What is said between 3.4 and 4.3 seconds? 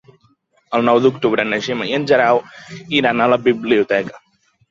biblioteca.